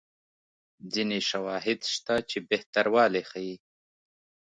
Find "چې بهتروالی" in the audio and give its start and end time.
2.29-3.21